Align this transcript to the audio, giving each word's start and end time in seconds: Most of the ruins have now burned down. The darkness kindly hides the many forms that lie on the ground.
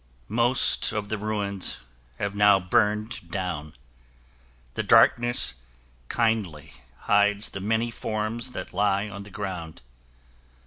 Most 0.33 0.91
of 0.93 1.09
the 1.09 1.17
ruins 1.19 1.77
have 2.17 2.33
now 2.33 2.59
burned 2.59 3.29
down. 3.29 3.75
The 4.73 4.81
darkness 4.81 5.57
kindly 6.09 6.73
hides 7.01 7.49
the 7.49 7.61
many 7.61 7.91
forms 7.91 8.49
that 8.53 8.73
lie 8.73 9.07
on 9.09 9.21
the 9.21 9.29
ground. 9.29 9.83